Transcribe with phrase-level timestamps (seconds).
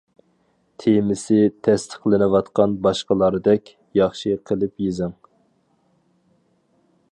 [0.83, 5.17] تېمىسى تەستىقلىنىۋاتقان باشقىلاردەك ياخشى قىلىپ يېزىڭ.